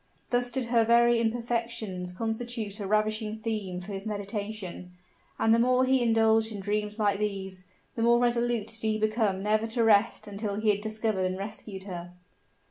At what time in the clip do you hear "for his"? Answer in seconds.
3.79-4.07